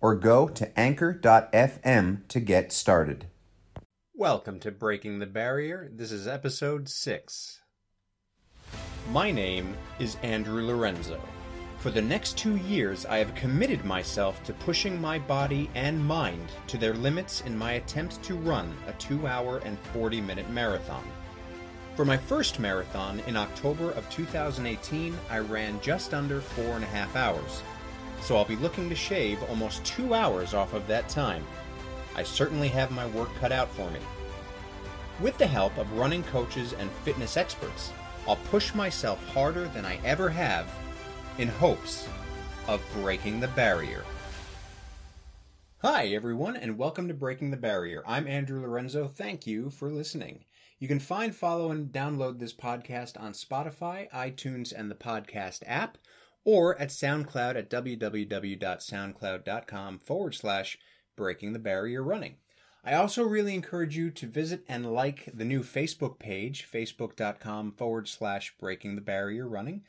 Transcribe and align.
or 0.00 0.14
go 0.14 0.48
to 0.48 0.78
anchor.fm 0.78 2.28
to 2.28 2.40
get 2.40 2.72
started. 2.72 3.26
Welcome 4.14 4.60
to 4.60 4.70
Breaking 4.70 5.18
the 5.18 5.26
Barrier. 5.26 5.90
This 5.92 6.10
is 6.10 6.26
episode 6.26 6.88
6. 6.88 7.60
My 9.10 9.30
name 9.30 9.76
is 9.98 10.16
Andrew 10.22 10.66
Lorenzo. 10.66 11.20
For 11.78 11.90
the 11.90 12.02
next 12.02 12.36
two 12.36 12.56
years, 12.56 13.06
I 13.06 13.18
have 13.18 13.34
committed 13.34 13.84
myself 13.84 14.42
to 14.44 14.52
pushing 14.54 15.00
my 15.00 15.18
body 15.18 15.70
and 15.74 16.04
mind 16.04 16.50
to 16.68 16.78
their 16.78 16.94
limits 16.94 17.42
in 17.42 17.56
my 17.56 17.72
attempt 17.72 18.22
to 18.24 18.34
run 18.34 18.74
a 18.88 18.92
2 18.94 19.26
hour 19.26 19.58
and 19.58 19.78
40 19.92 20.20
minute 20.20 20.50
marathon. 20.50 21.04
For 21.94 22.04
my 22.04 22.16
first 22.16 22.58
marathon 22.58 23.20
in 23.26 23.36
October 23.36 23.90
of 23.92 24.08
2018, 24.10 25.16
I 25.30 25.38
ran 25.38 25.80
just 25.80 26.12
under 26.12 26.40
four 26.40 26.74
and 26.74 26.84
a 26.84 26.88
half 26.88 27.16
hours, 27.16 27.62
so 28.20 28.36
I'll 28.36 28.44
be 28.44 28.56
looking 28.56 28.88
to 28.88 28.94
shave 28.94 29.42
almost 29.44 29.84
two 29.84 30.14
hours 30.14 30.54
off 30.54 30.74
of 30.74 30.86
that 30.86 31.08
time. 31.08 31.44
I 32.14 32.22
certainly 32.22 32.68
have 32.68 32.90
my 32.90 33.06
work 33.08 33.28
cut 33.40 33.52
out 33.52 33.70
for 33.70 33.90
me. 33.90 34.00
With 35.20 35.38
the 35.38 35.46
help 35.46 35.76
of 35.78 35.92
running 35.92 36.22
coaches 36.24 36.72
and 36.72 36.90
fitness 37.04 37.36
experts, 37.36 37.92
I'll 38.28 38.36
push 38.50 38.74
myself 38.74 39.24
harder 39.28 39.68
than 39.68 39.84
I 39.84 39.98
ever 40.04 40.28
have 40.28 40.70
in 41.38 41.48
hopes 41.48 42.08
of 42.68 42.82
breaking 42.94 43.40
the 43.40 43.48
barrier. 43.48 44.04
Hi, 45.82 46.06
everyone, 46.06 46.56
and 46.56 46.78
welcome 46.78 47.06
to 47.08 47.14
Breaking 47.14 47.50
the 47.50 47.56
Barrier. 47.56 48.02
I'm 48.06 48.26
Andrew 48.26 48.60
Lorenzo. 48.60 49.06
Thank 49.06 49.46
you 49.46 49.70
for 49.70 49.90
listening. 49.90 50.44
You 50.78 50.88
can 50.88 51.00
find, 51.00 51.34
follow, 51.34 51.70
and 51.70 51.92
download 51.92 52.38
this 52.38 52.52
podcast 52.52 53.20
on 53.20 53.32
Spotify, 53.32 54.10
iTunes, 54.10 54.72
and 54.76 54.90
the 54.90 54.94
podcast 54.94 55.62
app, 55.66 55.96
or 56.46 56.80
at 56.80 56.88
SoundCloud 56.88 57.56
at 57.56 57.68
www.soundcloud.com 57.68 59.98
forward 59.98 60.34
slash 60.34 60.78
breaking 61.16 61.52
the 61.52 61.58
barrier 61.58 62.02
running. 62.02 62.36
I 62.84 62.94
also 62.94 63.24
really 63.24 63.54
encourage 63.54 63.96
you 63.96 64.10
to 64.12 64.26
visit 64.28 64.64
and 64.68 64.94
like 64.94 65.28
the 65.34 65.44
new 65.44 65.64
Facebook 65.64 66.20
page, 66.20 66.68
facebook.com 66.72 67.72
forward 67.72 68.06
slash 68.06 68.54
breaking 68.60 68.94
the 68.94 69.00
barrier 69.00 69.48
running, 69.48 69.82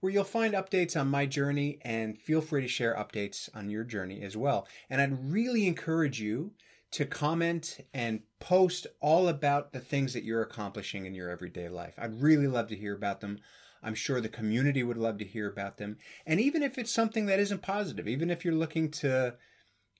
where 0.00 0.12
you'll 0.12 0.24
find 0.24 0.52
updates 0.52 1.00
on 1.00 1.08
my 1.08 1.24
journey 1.24 1.78
and 1.80 2.18
feel 2.18 2.42
free 2.42 2.60
to 2.60 2.68
share 2.68 2.94
updates 2.94 3.48
on 3.54 3.70
your 3.70 3.84
journey 3.84 4.20
as 4.20 4.36
well. 4.36 4.68
And 4.90 5.00
I'd 5.00 5.32
really 5.32 5.66
encourage 5.66 6.20
you 6.20 6.52
to 6.90 7.06
comment 7.06 7.86
and 7.94 8.20
post 8.38 8.86
all 9.00 9.28
about 9.28 9.72
the 9.72 9.80
things 9.80 10.12
that 10.12 10.24
you're 10.24 10.42
accomplishing 10.42 11.06
in 11.06 11.14
your 11.14 11.30
everyday 11.30 11.70
life. 11.70 11.94
I'd 11.96 12.20
really 12.20 12.48
love 12.48 12.68
to 12.68 12.76
hear 12.76 12.94
about 12.94 13.22
them. 13.22 13.38
I'm 13.82 13.94
sure 13.94 14.20
the 14.20 14.28
community 14.28 14.82
would 14.82 14.96
love 14.96 15.18
to 15.18 15.24
hear 15.24 15.48
about 15.48 15.78
them. 15.78 15.98
And 16.26 16.40
even 16.40 16.62
if 16.62 16.78
it's 16.78 16.92
something 16.92 17.26
that 17.26 17.40
isn't 17.40 17.62
positive, 17.62 18.06
even 18.06 18.30
if 18.30 18.44
you're 18.44 18.54
looking 18.54 18.90
to 18.92 19.34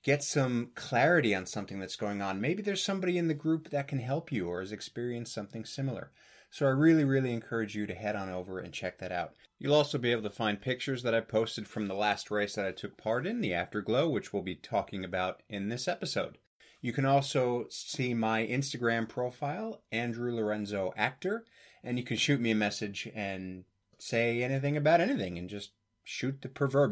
get 0.03 0.23
some 0.23 0.71
clarity 0.75 1.33
on 1.33 1.45
something 1.45 1.79
that's 1.79 1.95
going 1.95 2.21
on, 2.21 2.41
maybe 2.41 2.61
there's 2.61 2.83
somebody 2.83 3.17
in 3.17 3.27
the 3.27 3.33
group 3.33 3.69
that 3.69 3.87
can 3.87 3.99
help 3.99 4.31
you 4.31 4.47
or 4.47 4.59
has 4.59 4.71
experienced 4.71 5.33
something 5.33 5.65
similar. 5.65 6.11
So 6.49 6.67
I 6.67 6.69
really, 6.69 7.03
really 7.03 7.33
encourage 7.33 7.75
you 7.75 7.87
to 7.87 7.95
head 7.95 8.15
on 8.15 8.29
over 8.29 8.59
and 8.59 8.71
check 8.71 8.99
that 8.99 9.11
out. 9.11 9.33
You'll 9.57 9.73
also 9.73 9.97
be 9.97 10.11
able 10.11 10.21
to 10.23 10.29
find 10.29 10.61
pictures 10.61 11.01
that 11.01 11.15
I 11.15 11.21
posted 11.21 11.67
from 11.67 11.87
the 11.87 11.95
last 11.95 12.29
race 12.29 12.53
that 12.55 12.65
I 12.65 12.71
took 12.71 12.95
part 12.95 13.25
in, 13.25 13.41
the 13.41 13.53
Afterglow, 13.53 14.07
which 14.09 14.31
we'll 14.31 14.43
be 14.43 14.55
talking 14.55 15.03
about 15.03 15.41
in 15.49 15.69
this 15.69 15.87
episode. 15.87 16.37
You 16.79 16.93
can 16.93 17.05
also 17.05 17.65
see 17.69 18.13
my 18.13 18.45
Instagram 18.45 19.09
profile, 19.09 19.81
Andrew 19.91 20.35
Lorenzo 20.35 20.93
Actor, 20.97 21.45
and 21.83 21.97
you 21.97 22.03
can 22.03 22.17
shoot 22.17 22.39
me 22.39 22.51
a 22.51 22.55
message 22.55 23.09
and 23.15 23.63
say 23.99 24.43
anything 24.43 24.77
about 24.77 25.01
anything 25.01 25.37
and 25.37 25.49
just 25.49 25.71
shoot 26.03 26.41
the 26.41 26.49
proverbial. 26.49 26.91